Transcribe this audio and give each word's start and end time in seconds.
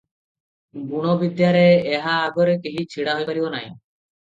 ଗୁଣବିଦ୍ୟାରେ 0.93 1.61
ଏହା 1.99 2.17
ଆଗରେ 2.23 2.57
କେହି 2.67 2.89
ଛିଡ଼ାହୋଇପାରିବ 2.97 3.55
ନାହିଁ। 3.59 3.71